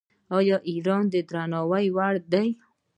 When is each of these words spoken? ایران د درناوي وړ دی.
ایران 0.69 1.03
د 1.13 1.15
درناوي 1.29 1.85
وړ 1.95 2.15
دی. 2.31 2.49